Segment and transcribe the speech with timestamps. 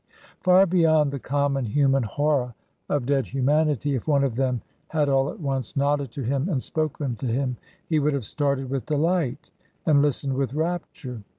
[0.39, 2.55] Far beyond the common human horror
[2.89, 6.63] of dead humanity, if one of them had all at once nodded to him and
[6.63, 9.51] spoken to him he would have started with delight
[9.85, 11.21] and listened with rapture.